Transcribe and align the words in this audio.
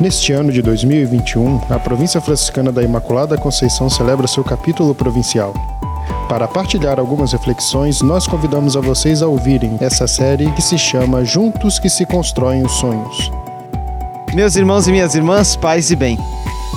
Neste 0.00 0.32
ano 0.32 0.50
de 0.50 0.62
2021, 0.62 1.60
a 1.68 1.78
província 1.78 2.22
franciscana 2.22 2.72
da 2.72 2.82
Imaculada 2.82 3.36
Conceição 3.36 3.90
celebra 3.90 4.26
seu 4.26 4.42
capítulo 4.42 4.94
provincial. 4.94 5.52
Para 6.26 6.48
partilhar 6.48 6.98
algumas 6.98 7.32
reflexões, 7.32 8.00
nós 8.00 8.26
convidamos 8.26 8.78
a 8.78 8.80
vocês 8.80 9.20
a 9.20 9.26
ouvirem 9.26 9.76
essa 9.78 10.06
série 10.06 10.50
que 10.52 10.62
se 10.62 10.78
chama 10.78 11.22
Juntos 11.22 11.78
que 11.78 11.90
se 11.90 12.06
constroem 12.06 12.62
os 12.62 12.72
sonhos. 12.72 13.30
Meus 14.32 14.56
irmãos 14.56 14.88
e 14.88 14.90
minhas 14.90 15.14
irmãs, 15.14 15.54
paz 15.54 15.90
e 15.90 15.96
bem. 15.96 16.18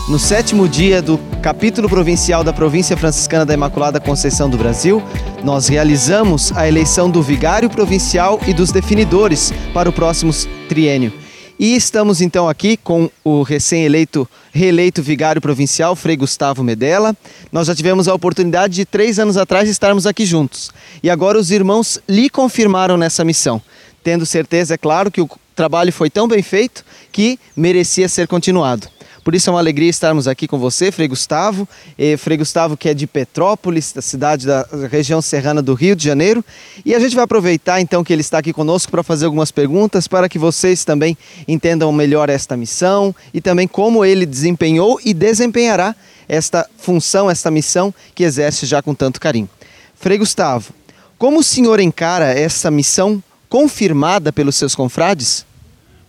No 0.10 0.20
sétimo 0.20 0.68
dia 0.68 1.02
do 1.02 1.18
capítulo 1.42 1.88
provincial 1.88 2.44
da 2.44 2.52
província 2.52 2.98
franciscana 2.98 3.46
da 3.46 3.54
Imaculada 3.54 4.02
Conceição 4.02 4.50
do 4.50 4.58
Brasil, 4.58 5.02
nós 5.46 5.70
realizamos 5.70 6.52
a 6.58 6.68
eleição 6.68 7.10
do 7.10 7.24
vigário 7.24 7.70
provincial 7.70 8.38
e 8.46 8.54
dos 8.54 8.70
definidores 8.70 9.54
para 9.74 9.88
o 9.88 9.94
próximo 9.94 10.34
triênio. 10.68 11.24
E 11.60 11.76
estamos 11.76 12.20
então 12.20 12.50
aqui 12.50 12.76
com 12.76 13.10
o 13.24 13.44
recém-eleito, 13.44 14.28
reeleito 14.52 15.04
vigário 15.04 15.42
provincial, 15.42 15.96
Frei 15.96 16.18
Gustavo 16.18 16.64
Medella. 16.64 17.16
Nós 17.52 17.68
já 17.68 17.76
tivemos 17.76 18.08
a 18.08 18.14
oportunidade 18.14 18.74
de 18.74 18.86
três 18.86 19.20
anos 19.20 19.38
atrás 19.38 19.70
estarmos 19.70 20.08
aqui 20.08 20.26
juntos. 20.26 20.72
E 21.02 21.10
agora 21.10 21.38
os 21.38 21.52
irmãos 21.52 22.00
lhe 22.10 22.30
confirmaram 22.30 22.98
nessa 22.98 23.24
missão, 23.24 23.62
tendo 24.04 24.26
certeza, 24.26 24.74
é 24.74 24.78
claro, 24.78 25.12
que 25.12 25.22
o 25.22 25.30
trabalho 25.56 25.94
foi 25.94 26.10
tão 26.10 26.28
bem 26.28 26.42
feito 26.42 26.84
que 27.12 27.40
merecia 27.56 28.10
ser 28.10 28.28
continuado. 28.28 28.88
Por 29.24 29.34
isso 29.34 29.50
é 29.50 29.54
uma 29.54 29.60
alegria 29.60 29.90
estarmos 29.90 30.28
aqui 30.28 30.48
com 30.48 30.60
você, 30.60 30.92
Frei 30.92 31.08
Gustavo. 31.08 31.68
E 31.98 32.18
Frei 32.18 32.38
Gustavo 32.38 32.76
que 32.76 32.90
é 32.90 32.94
de 32.94 33.08
Petrópolis, 33.08 33.94
da 33.94 34.02
cidade 34.02 34.46
da 34.46 34.68
região 34.92 35.22
serrana 35.22 35.62
do 35.62 35.74
Rio 35.74 35.96
de 35.96 36.04
Janeiro. 36.04 36.44
E 36.86 36.94
a 36.94 37.00
gente 37.00 37.16
vai 37.16 37.24
aproveitar 37.24 37.80
então 37.80 38.04
que 38.04 38.12
ele 38.12 38.22
está 38.22 38.40
aqui 38.40 38.52
conosco 38.52 38.92
para 38.92 39.02
fazer 39.02 39.26
algumas 39.26 39.50
perguntas 39.50 40.08
para 40.08 40.28
que 40.28 40.38
vocês 40.38 40.84
também 40.84 41.18
entendam 41.48 41.92
melhor 41.94 42.30
esta 42.30 42.58
missão 42.58 43.16
e 43.34 43.40
também 43.40 43.68
como 43.68 44.04
ele 44.04 44.26
desempenhou 44.26 45.00
e 45.06 45.14
desempenhará 45.14 45.96
esta 46.28 46.68
função, 46.78 47.30
esta 47.32 47.50
missão 47.50 47.94
que 48.14 48.24
exerce 48.24 48.66
já 48.66 48.82
com 48.82 48.94
tanto 48.94 49.22
carinho. 49.22 49.50
Frei 49.96 50.18
Gustavo, 50.18 50.74
como 51.18 51.40
o 51.40 51.44
senhor 51.44 51.80
encara 51.80 52.26
essa 52.38 52.70
missão 52.70 53.24
confirmada 53.48 54.34
pelos 54.34 54.56
seus 54.56 54.76
confrades? 54.76 55.46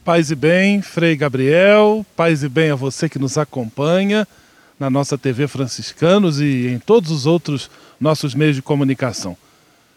Paz 0.04 0.30
e 0.30 0.34
bem, 0.34 0.82
Frei 0.82 1.16
Gabriel, 1.16 2.04
paz 2.14 2.42
e 2.42 2.48
bem 2.48 2.70
a 2.70 2.74
você 2.74 3.08
que 3.08 3.18
nos 3.18 3.38
acompanha 3.38 4.28
na 4.78 4.90
nossa 4.90 5.16
TV 5.16 5.48
Franciscanos 5.48 6.42
e 6.42 6.66
em 6.66 6.78
todos 6.78 7.10
os 7.10 7.24
outros 7.24 7.70
nossos 7.98 8.34
meios 8.34 8.54
de 8.54 8.60
comunicação. 8.60 9.34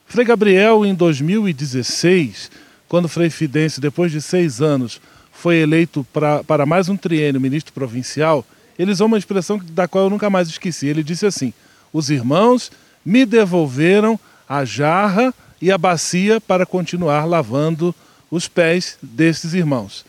Frei 0.05 0.25
Gabriel, 0.25 0.85
em 0.85 0.93
2016, 0.93 2.49
quando 2.87 3.09
Frei 3.09 3.29
Fidêncio, 3.29 3.81
depois 3.81 4.09
de 4.09 4.21
seis 4.21 4.61
anos, 4.61 5.01
foi 5.29 5.57
eleito 5.57 6.07
pra, 6.13 6.41
para 6.41 6.65
mais 6.65 6.87
um 6.87 6.95
triênio 6.95 7.41
ministro 7.41 7.73
provincial, 7.73 8.45
ele 8.79 8.93
usou 8.93 9.07
uma 9.07 9.17
expressão 9.17 9.59
da 9.71 9.89
qual 9.89 10.05
eu 10.05 10.09
nunca 10.09 10.29
mais 10.29 10.47
esqueci. 10.47 10.87
Ele 10.87 11.03
disse 11.03 11.25
assim: 11.25 11.53
Os 11.91 12.09
irmãos 12.09 12.71
me 13.05 13.25
devolveram 13.25 14.17
a 14.47 14.63
jarra 14.63 15.33
e 15.61 15.69
a 15.69 15.77
bacia 15.77 16.39
para 16.39 16.65
continuar 16.65 17.25
lavando 17.25 17.93
os 18.29 18.47
pés 18.47 18.97
desses 19.01 19.53
irmãos. 19.53 20.05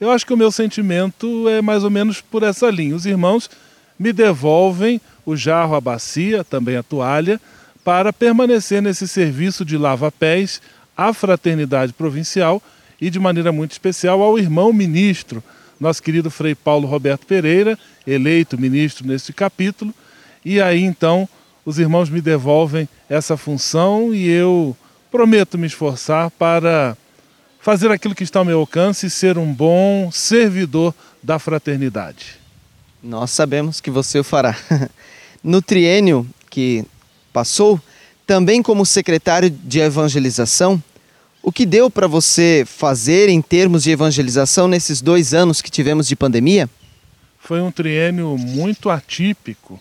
Eu 0.00 0.10
acho 0.10 0.26
que 0.26 0.32
o 0.32 0.36
meu 0.36 0.50
sentimento 0.50 1.48
é 1.48 1.60
mais 1.60 1.84
ou 1.84 1.90
menos 1.90 2.20
por 2.20 2.42
essa 2.42 2.70
linha. 2.70 2.96
Os 2.96 3.04
irmãos 3.04 3.50
me 3.98 4.12
devolvem 4.12 5.00
o 5.26 5.36
jarro, 5.36 5.74
a 5.74 5.80
bacia, 5.80 6.42
também 6.42 6.76
a 6.76 6.82
toalha, 6.82 7.38
para 7.84 8.12
permanecer 8.12 8.80
nesse 8.80 9.06
serviço 9.06 9.64
de 9.64 9.76
lava-pés 9.76 10.62
à 10.96 11.12
fraternidade 11.12 11.92
provincial 11.92 12.62
e 13.00 13.10
de 13.10 13.18
maneira 13.18 13.52
muito 13.52 13.72
especial 13.72 14.22
ao 14.22 14.38
irmão 14.38 14.72
ministro, 14.72 15.42
nosso 15.78 16.02
querido 16.02 16.30
Frei 16.30 16.54
Paulo 16.54 16.86
Roberto 16.86 17.26
Pereira, 17.26 17.78
eleito 18.06 18.60
ministro 18.60 19.06
neste 19.06 19.32
capítulo. 19.32 19.94
E 20.44 20.60
aí 20.60 20.82
então 20.82 21.28
os 21.64 21.78
irmãos 21.78 22.10
me 22.10 22.20
devolvem 22.20 22.88
essa 23.08 23.36
função 23.36 24.14
e 24.14 24.28
eu 24.28 24.76
prometo 25.10 25.58
me 25.58 25.66
esforçar 25.66 26.30
para 26.30 26.96
fazer 27.60 27.90
aquilo 27.90 28.14
que 28.14 28.24
está 28.24 28.38
ao 28.38 28.44
meu 28.44 28.60
alcance 28.60 29.06
e 29.06 29.10
ser 29.10 29.36
um 29.38 29.52
bom 29.52 30.10
servidor 30.10 30.94
da 31.22 31.38
fraternidade. 31.38 32.38
Nós 33.02 33.30
sabemos 33.30 33.80
que 33.80 33.90
você 33.90 34.18
o 34.18 34.24
fará. 34.24 34.56
No 35.42 35.62
triênio 35.62 36.28
que 36.50 36.84
passou, 37.32 37.80
também 38.26 38.62
como 38.62 38.84
secretário 38.84 39.48
de 39.48 39.80
evangelização, 39.80 40.82
o 41.42 41.50
que 41.50 41.64
deu 41.64 41.90
para 41.90 42.06
você 42.06 42.62
fazer 42.66 43.30
em 43.30 43.40
termos 43.40 43.84
de 43.84 43.90
evangelização 43.90 44.68
nesses 44.68 45.00
dois 45.00 45.32
anos 45.32 45.62
que 45.62 45.70
tivemos 45.70 46.06
de 46.06 46.14
pandemia? 46.14 46.68
Foi 47.38 47.62
um 47.62 47.70
triênio 47.70 48.36
muito 48.36 48.90
atípico 48.90 49.80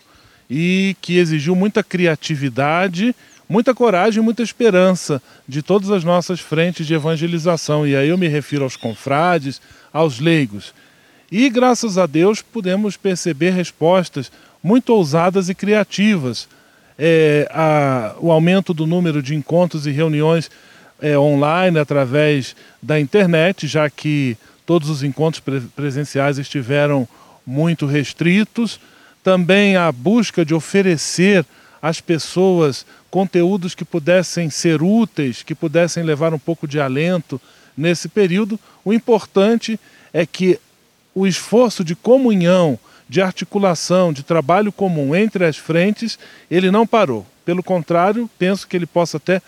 e 0.50 0.96
que 1.02 1.18
exigiu 1.18 1.58
muita 1.58 1.84
criatividade 1.84 3.14
muita 3.50 3.74
coragem 3.74 4.22
e 4.22 4.24
muita 4.24 4.44
esperança 4.44 5.20
de 5.48 5.64
todas 5.64 5.90
as 5.90 6.04
nossas 6.04 6.40
frentes 6.40 6.86
de 6.86 6.94
evangelização. 6.94 7.88
E 7.88 7.96
aí 7.96 8.10
eu 8.10 8.18
me 8.18 8.28
refiro 8.28 8.64
aos 8.64 8.76
confrades, 8.76 9.60
aos 9.92 10.20
leigos. 10.20 10.72
E 11.32 11.50
graças 11.50 11.98
a 11.98 12.06
Deus 12.06 12.44
pudemos 12.44 12.96
perceber 12.96 13.50
respostas 13.50 14.32
muito 14.62 14.94
ousadas 14.94 15.50
e 15.50 15.56
criativas. 15.56 16.48
É, 16.98 17.50
a, 17.52 18.16
o 18.20 18.32
aumento 18.32 18.74
do 18.74 18.86
número 18.86 19.24
de 19.24 19.34
encontros 19.34 19.88
e 19.88 19.92
reuniões 19.92 20.52
é, 21.02 21.18
online 21.18 21.80
através 21.80 22.56
da 22.82 23.00
internet, 23.00 23.68
já 23.68 23.90
que 23.90 24.38
todos 24.66 24.90
os 24.90 25.02
encontros 25.02 25.40
pre 25.40 25.62
presenciais 25.76 26.38
estiveram 26.38 27.08
muito 27.46 27.86
restritos. 27.86 28.80
Também 29.24 29.76
a 29.76 29.92
busca 29.92 30.46
de 30.46 30.54
oferecer 30.54 31.46
às 31.82 32.02
pessoas 32.02 32.86
conteúdos 33.10 33.74
que 33.74 33.86
pudessem 33.86 34.50
ser 34.50 34.82
úteis, 34.82 35.44
que 35.44 35.56
pudessem 35.56 36.04
levar 36.04 36.34
um 36.34 36.40
pouco 36.40 36.68
de 36.68 36.80
alento 36.80 37.40
nesse 37.76 38.08
período. 38.08 38.60
O 38.84 38.94
importante 38.94 39.80
é 40.14 40.26
que 40.26 40.60
o 41.16 41.26
esforço 41.26 41.84
de 41.84 41.96
comunhão, 41.96 42.78
de 43.08 43.22
articulação, 43.22 44.14
de 44.14 44.24
trabalho 44.24 44.72
comum 44.72 45.16
entre 45.16 45.46
as 45.46 45.58
frentes, 45.58 46.20
ele 46.50 46.70
não 46.70 46.86
parou. 46.86 47.26
Pelo 47.44 47.64
contrário, 47.64 48.30
penso 48.38 48.68
que 48.68 48.78
ele 48.78 48.86
possa 48.86 49.18
até 49.18 49.42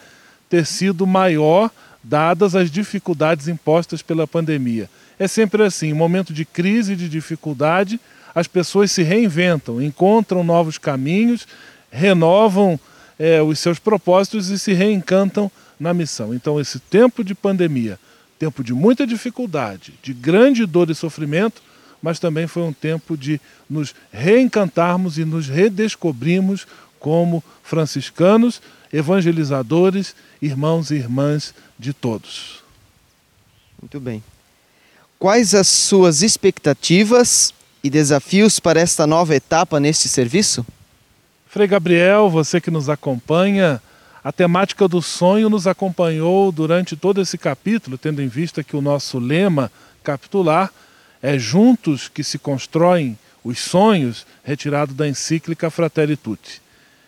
ter 0.50 0.66
sido 0.66 1.06
maior 1.06 1.70
dadas 2.04 2.56
as 2.56 2.72
dificuldades 2.72 3.48
impostas 3.48 4.02
pela 4.02 4.26
pandemia. 4.26 4.90
É 5.20 5.28
sempre 5.28 5.64
assim, 5.64 5.94
momento 5.94 6.34
de 6.34 6.44
crise, 6.44 6.96
de 6.96 7.08
dificuldade, 7.08 8.00
as 8.34 8.48
pessoas 8.48 8.92
se 8.92 9.04
reinventam, 9.04 9.82
encontram 9.82 10.44
novos 10.44 10.78
caminhos, 10.78 11.48
renovam 11.92 12.80
é, 13.20 13.42
os 13.42 13.60
seus 13.60 13.78
propósitos 13.78 14.50
e 14.50 14.58
se 14.58 14.74
reencantam 14.74 15.52
na 15.80 15.94
missão. 15.94 16.34
Então, 16.34 16.60
esse 16.60 16.80
tempo 16.80 17.24
de 17.24 17.36
pandemia, 17.36 18.00
tempo 18.40 18.64
de 18.64 18.74
muita 18.74 19.06
dificuldade, 19.06 19.94
de 20.02 20.14
grande 20.14 20.66
dor 20.66 20.90
e 20.90 20.96
sofrimento, 20.96 21.62
mas 22.02 22.20
também 22.20 22.48
foi 22.48 22.64
um 22.64 22.74
tempo 22.74 23.16
de 23.16 23.40
nos 23.70 23.94
reencantarmos 24.12 25.18
e 25.18 25.26
nos 25.26 25.48
redescobrirmos 25.48 26.66
como 27.00 27.44
franciscanos, 27.64 28.62
evangelizadores, 28.92 30.16
irmãos 30.42 30.90
e 30.90 30.96
irmãs 30.96 31.54
de 31.78 31.94
todos. 31.94 32.64
Muito 33.80 34.00
bem. 34.00 34.24
Quais 35.20 35.54
as 35.54 35.68
suas 35.68 36.24
expectativas 36.24 37.54
e 37.84 37.90
desafios 37.90 38.60
para 38.60 38.80
esta 38.80 39.06
nova 39.06 39.36
etapa 39.36 39.80
neste 39.80 40.08
serviço? 40.08 40.66
Frei 41.52 41.68
Gabriel, 41.68 42.30
você 42.30 42.62
que 42.62 42.72
nos 42.72 42.88
acompanha, 42.88 43.82
a 44.24 44.32
temática 44.32 44.88
do 44.88 45.02
sonho 45.02 45.50
nos 45.50 45.68
acompanhou 45.68 46.50
durante 46.50 46.96
todo 46.96 47.20
esse 47.20 47.38
capítulo, 47.38 47.98
tendo 47.98 48.22
em 48.22 48.30
vista 48.30 48.64
que 48.64 48.74
o 48.74 48.82
nosso 48.82 49.20
lema 49.20 49.70
capitular 50.02 50.72
é 51.22 51.38
Juntos 51.38 52.08
que 52.08 52.24
se 52.24 52.40
constroem 52.40 53.20
os 53.44 53.60
sonhos, 53.60 54.26
retirado 54.46 54.94
da 54.94 55.06
encíclica 55.10 55.70
Fratelli 55.70 56.16
Tutti. 56.16 56.62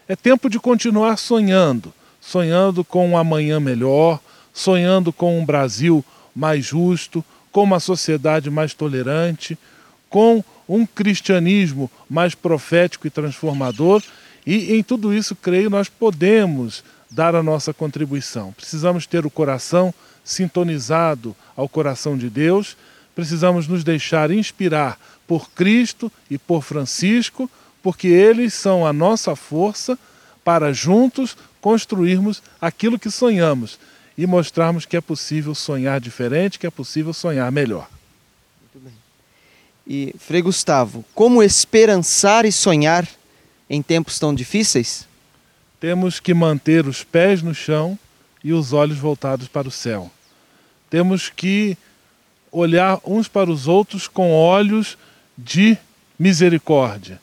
É 0.10 0.16
tempo 0.18 0.50
de 0.50 0.60
continuar 0.60 1.16
sonhando, 1.16 1.94
sonhando 2.20 2.84
com 2.84 3.12
um 3.12 3.18
amanhã 3.18 3.62
melhor, 3.62 4.20
sonhando 4.54 5.14
com 5.14 5.40
um 5.40 5.46
Brasil 5.46 6.04
mais 6.36 6.66
justo, 6.66 7.24
com 7.50 7.64
uma 7.64 7.80
sociedade 7.80 8.50
mais 8.50 8.74
tolerante, 8.74 9.58
com 10.10 10.44
um 10.68 10.86
cristianismo 10.86 11.90
mais 12.10 12.36
profético 12.36 13.08
e 13.08 13.10
transformador 13.10 14.04
e 14.46 14.74
em 14.74 14.84
tudo 14.84 15.14
isso, 15.14 15.36
creio, 15.36 15.70
nós 15.70 15.90
podemos 15.90 16.84
dar 17.10 17.36
a 17.36 17.44
nossa 17.44 17.74
contribuição. 17.74 18.52
Precisamos 18.54 19.06
ter 19.06 19.26
o 19.26 19.30
coração 19.30 19.94
sintonizado 20.24 21.36
ao 21.56 21.70
coração 21.70 22.18
de 22.18 22.30
Deus, 22.30 22.76
precisamos 23.16 23.68
nos 23.68 23.84
deixar 23.84 24.32
inspirar 24.32 25.00
por 25.28 25.52
Cristo 25.52 26.12
e 26.30 26.38
por 26.38 26.64
Francisco, 26.64 27.50
porque 27.82 28.08
eles 28.08 28.54
são 28.54 28.86
a 28.86 28.94
nossa 28.94 29.36
força 29.36 29.98
para 30.44 30.74
juntos 30.74 31.38
construirmos 31.62 32.42
aquilo 32.60 33.00
que 33.00 33.10
sonhamos 33.10 33.80
e 34.18 34.28
mostrarmos 34.28 34.86
que 34.86 34.98
é 34.98 35.02
possível 35.02 35.56
sonhar 35.56 36.00
diferente, 36.00 36.60
que 36.60 36.68
é 36.68 36.72
possível 36.72 37.14
sonhar 37.14 37.52
melhor. 37.52 37.90
Muito 38.62 38.86
bem. 38.86 38.94
E, 39.88 40.14
Frei 40.20 40.42
Gustavo, 40.42 41.04
como 41.14 41.42
esperançar 41.42 42.46
e 42.46 42.52
sonhar 42.52 43.08
em 43.70 43.82
tempos 43.82 44.20
tão 44.20 44.34
difíceis? 44.34 45.08
Temos 45.80 46.20
que 46.20 46.34
manter 46.34 46.88
os 46.88 47.04
pés 47.04 47.42
no 47.42 47.54
chão 47.54 47.98
e 48.44 48.54
os 48.54 48.74
olhos 48.74 48.98
voltados 48.98 49.48
para 49.48 49.68
o 49.68 49.72
céu. 49.72 50.12
Temos 50.90 51.30
que 51.30 51.78
olhar 52.52 53.00
uns 53.06 53.28
para 53.28 53.50
os 53.50 53.68
outros 53.68 54.08
com 54.08 54.32
olhos 54.32 54.98
de 55.38 55.78
misericórdia. 56.18 57.20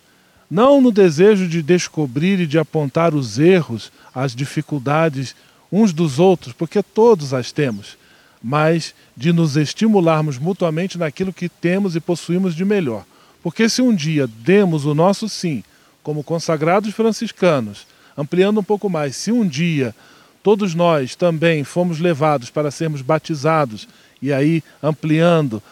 Não 0.50 0.80
no 0.80 0.90
desejo 0.90 1.46
de 1.46 1.62
descobrir 1.62 2.40
e 2.40 2.46
de 2.46 2.58
apontar 2.58 3.14
os 3.14 3.38
erros, 3.38 3.92
as 4.12 4.34
dificuldades 4.34 5.36
uns 5.70 5.92
dos 5.92 6.18
outros, 6.18 6.52
porque 6.52 6.82
todos 6.82 7.32
as 7.32 7.52
temos, 7.52 7.96
mas 8.42 8.92
de 9.16 9.32
nos 9.32 9.56
estimularmos 9.56 10.36
mutuamente 10.38 10.98
naquilo 10.98 11.32
que 11.32 11.48
temos 11.48 11.94
e 11.94 12.00
possuímos 12.00 12.56
de 12.56 12.64
melhor. 12.64 13.04
Porque 13.42 13.68
se 13.68 13.80
um 13.80 13.94
dia 13.94 14.26
demos 14.26 14.84
o 14.84 14.94
nosso 14.94 15.28
sim, 15.28 15.62
como 16.02 16.24
consagrados 16.24 16.94
franciscanos, 16.94 17.86
ampliando 18.16 18.60
um 18.60 18.64
pouco 18.64 18.88
mais, 18.88 19.16
se 19.16 19.30
um 19.32 19.46
dia 19.46 19.94
todos 20.42 20.74
nós 20.74 21.14
também 21.14 21.64
fomos 21.64 21.98
levados 21.98 22.50
para 22.50 22.70
sermos 22.70 23.02
batizados, 23.02 23.86
e 24.22 24.32
aí 24.32 24.62
ampliando 24.82 25.62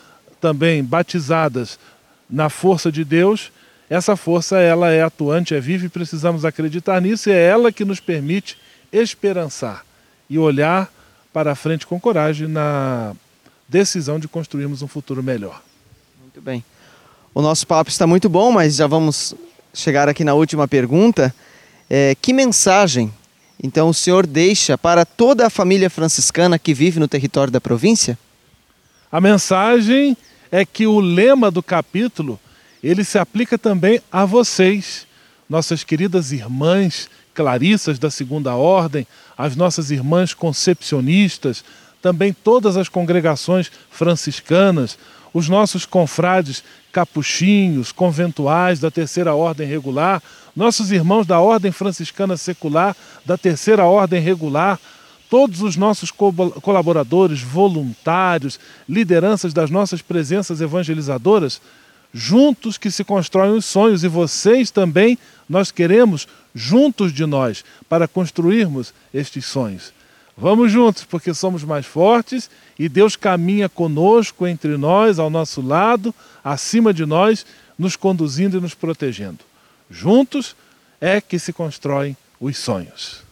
também 0.40 0.84
batizadas 0.84 1.78
na 2.28 2.48
força 2.48 2.92
de 2.92 3.04
Deus, 3.04 3.50
essa 3.88 4.16
força 4.16 4.58
ela 4.58 4.90
é 4.90 5.02
atuante, 5.02 5.54
é 5.54 5.60
viva 5.60 5.86
e 5.86 5.88
precisamos 5.88 6.44
acreditar 6.44 7.00
nisso, 7.00 7.30
e 7.30 7.32
é 7.32 7.46
ela 7.46 7.72
que 7.72 7.84
nos 7.84 8.00
permite 8.00 8.58
esperançar 8.92 9.84
e 10.28 10.38
olhar 10.38 10.90
para 11.32 11.52
a 11.52 11.54
frente 11.54 11.86
com 11.86 11.98
coragem 11.98 12.46
na 12.48 13.14
decisão 13.66 14.18
de 14.18 14.28
construirmos 14.28 14.82
um 14.82 14.88
futuro 14.88 15.22
melhor. 15.22 15.62
Muito 16.20 16.40
bem. 16.40 16.64
O 17.34 17.40
nosso 17.40 17.66
papo 17.66 17.90
está 17.90 18.06
muito 18.06 18.28
bom, 18.28 18.50
mas 18.50 18.76
já 18.76 18.86
vamos 18.86 19.34
chegar 19.72 20.08
aqui 20.08 20.24
na 20.24 20.34
última 20.34 20.66
pergunta. 20.66 21.34
É, 21.88 22.14
que 22.20 22.32
mensagem, 22.32 23.12
então, 23.62 23.88
o 23.88 23.94
senhor 23.94 24.26
deixa 24.26 24.76
para 24.76 25.04
toda 25.04 25.46
a 25.46 25.50
família 25.50 25.90
franciscana 25.90 26.58
que 26.58 26.74
vive 26.74 27.00
no 27.00 27.08
território 27.08 27.52
da 27.52 27.60
província? 27.60 28.18
A 29.10 29.20
mensagem 29.20 30.16
é 30.50 30.64
que 30.64 30.86
o 30.86 31.00
lema 31.00 31.50
do 31.50 31.62
capítulo 31.62 32.38
ele 32.82 33.04
se 33.04 33.18
aplica 33.18 33.58
também 33.58 34.00
a 34.12 34.24
vocês, 34.24 35.06
nossas 35.48 35.82
queridas 35.82 36.30
irmãs 36.30 37.08
clarissas 37.34 37.98
da 37.98 38.10
segunda 38.10 38.54
ordem, 38.54 39.06
as 39.36 39.54
nossas 39.54 39.90
irmãs 39.90 40.34
concepcionistas, 40.34 41.64
também 42.02 42.32
todas 42.32 42.76
as 42.76 42.88
congregações 42.88 43.70
franciscanas, 43.90 44.98
os 45.38 45.48
nossos 45.48 45.86
confrades 45.86 46.64
capuchinhos, 46.92 47.92
conventuais 47.92 48.80
da 48.80 48.90
terceira 48.90 49.34
ordem 49.34 49.66
regular, 49.66 50.22
nossos 50.54 50.90
irmãos 50.90 51.26
da 51.26 51.38
ordem 51.38 51.70
franciscana 51.70 52.36
secular, 52.36 52.96
da 53.24 53.38
terceira 53.38 53.84
ordem 53.84 54.20
regular, 54.20 54.78
todos 55.30 55.62
os 55.62 55.76
nossos 55.76 56.10
colaboradores, 56.10 57.40
voluntários, 57.40 58.58
lideranças 58.88 59.54
das 59.54 59.70
nossas 59.70 60.02
presenças 60.02 60.60
evangelizadoras, 60.60 61.60
juntos 62.12 62.76
que 62.76 62.90
se 62.90 63.04
constroem 63.04 63.52
os 63.52 63.64
sonhos 63.64 64.02
e 64.02 64.08
vocês 64.08 64.70
também, 64.70 65.18
nós 65.48 65.70
queremos 65.70 66.26
juntos 66.54 67.12
de 67.12 67.26
nós 67.26 67.64
para 67.88 68.08
construirmos 68.08 68.92
estes 69.14 69.44
sonhos. 69.44 69.92
Vamos 70.40 70.70
juntos, 70.70 71.02
porque 71.02 71.34
somos 71.34 71.64
mais 71.64 71.84
fortes 71.84 72.48
e 72.78 72.88
Deus 72.88 73.16
caminha 73.16 73.68
conosco, 73.68 74.46
entre 74.46 74.76
nós, 74.76 75.18
ao 75.18 75.28
nosso 75.28 75.60
lado, 75.60 76.14
acima 76.44 76.94
de 76.94 77.04
nós, 77.04 77.44
nos 77.76 77.96
conduzindo 77.96 78.56
e 78.56 78.60
nos 78.60 78.72
protegendo. 78.72 79.38
Juntos 79.90 80.54
é 81.00 81.20
que 81.20 81.40
se 81.40 81.52
constroem 81.52 82.16
os 82.40 82.56
sonhos. 82.56 83.22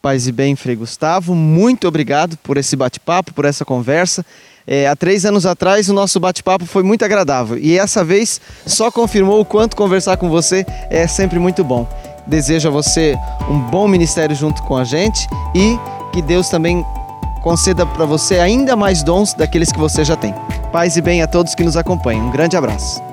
Paz 0.00 0.28
e 0.28 0.32
bem, 0.32 0.54
Frei 0.54 0.76
Gustavo, 0.76 1.34
muito 1.34 1.88
obrigado 1.88 2.36
por 2.38 2.56
esse 2.56 2.76
bate-papo, 2.76 3.34
por 3.34 3.44
essa 3.44 3.64
conversa. 3.64 4.24
É, 4.66 4.86
há 4.86 4.94
três 4.94 5.26
anos 5.26 5.44
atrás 5.44 5.88
o 5.88 5.92
nosso 5.92 6.20
bate-papo 6.20 6.64
foi 6.64 6.84
muito 6.84 7.04
agradável 7.04 7.58
e 7.58 7.76
essa 7.76 8.04
vez 8.04 8.40
só 8.64 8.88
confirmou 8.90 9.40
o 9.40 9.44
quanto 9.44 9.76
conversar 9.76 10.16
com 10.16 10.28
você 10.28 10.64
é 10.90 11.08
sempre 11.08 11.40
muito 11.40 11.64
bom. 11.64 11.88
Desejo 12.26 12.68
a 12.68 12.70
você 12.70 13.16
um 13.50 13.58
bom 13.58 13.88
ministério 13.88 14.36
junto 14.36 14.62
com 14.62 14.76
a 14.76 14.84
gente 14.84 15.26
e 15.54 15.99
que 16.12 16.22
Deus 16.22 16.48
também 16.48 16.84
conceda 17.40 17.86
para 17.86 18.04
você 18.04 18.38
ainda 18.38 18.76
mais 18.76 19.02
dons 19.02 19.34
daqueles 19.34 19.72
que 19.72 19.78
você 19.78 20.04
já 20.04 20.16
tem. 20.16 20.34
Paz 20.72 20.96
e 20.96 21.00
bem 21.00 21.22
a 21.22 21.26
todos 21.26 21.54
que 21.54 21.64
nos 21.64 21.76
acompanham. 21.76 22.26
Um 22.26 22.30
grande 22.30 22.56
abraço. 22.56 23.09